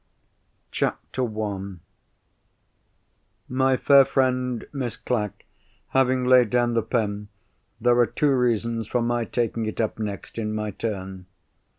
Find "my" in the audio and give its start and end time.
3.47-3.77, 9.03-9.25, 10.55-10.71